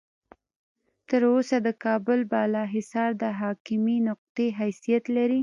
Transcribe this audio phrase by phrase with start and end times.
[1.09, 5.39] تر اوسه د کابل بالا حصار د حاکمې نقطې حیثیت لري.